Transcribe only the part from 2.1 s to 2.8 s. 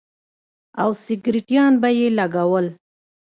لگول.